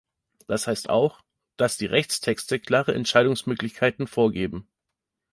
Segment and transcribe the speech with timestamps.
[0.47, 1.21] Das heißt auch,
[1.57, 4.67] dass die Rechtstexte klare Entscheidungsmöglichkeiten vorgeben.